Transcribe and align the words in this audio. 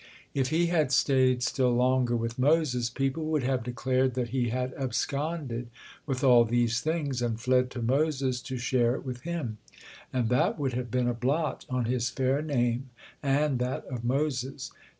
If 0.33 0.47
he 0.49 0.65
had 0.65 0.91
stayed 0.91 1.43
still 1.43 1.75
longer 1.75 2.15
with 2.15 2.39
Moses, 2.39 2.89
people 2.89 3.25
would 3.25 3.43
have 3.43 3.61
declared 3.61 4.15
that 4.15 4.29
he 4.29 4.49
had 4.49 4.73
absconded 4.73 5.67
with 6.07 6.23
all 6.23 6.43
these 6.43 6.79
things 6.81 7.21
and 7.21 7.39
fled 7.39 7.69
to 7.69 7.83
Moses 7.83 8.41
to 8.41 8.57
share 8.57 8.95
it 8.95 9.05
with 9.05 9.21
him, 9.21 9.59
and 10.11 10.27
that 10.29 10.57
would 10.57 10.73
have 10.73 10.89
been 10.89 11.07
a 11.07 11.13
blot 11.13 11.67
on 11.69 11.85
his 11.85 12.09
fair 12.09 12.41
name 12.41 12.89
and 13.21 13.59
that 13.59 13.85
of 13.85 14.03
Moses. 14.03 14.71